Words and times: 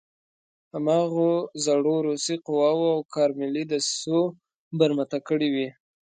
هماغو 0.73 1.31
زړو 1.65 1.95
روسي 2.07 2.35
قواوو 2.45 2.87
او 2.95 2.99
کارملي 3.15 3.63
دسیسو 3.71 4.19
برمته 4.77 5.17
کړی 5.27 5.49
وي. 5.55 5.69